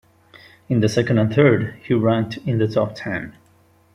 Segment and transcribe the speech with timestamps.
[0.67, 3.35] In the second and third he ranked in the top ten.